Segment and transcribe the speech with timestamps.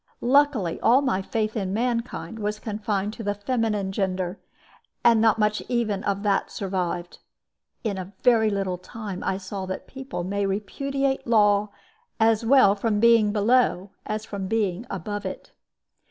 [0.19, 4.39] Luckily all my faith in mankind was confined to the feminine gender,
[5.03, 7.19] and not much even of that survived.
[7.83, 11.69] In a very little time I saw that people may repudiate law
[12.19, 15.51] as well from being below as from being above it.